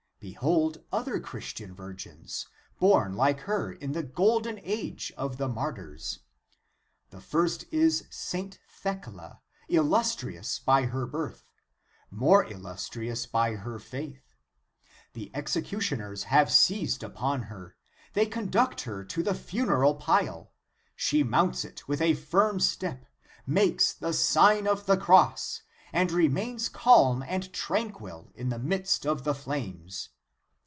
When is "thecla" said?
8.69-9.41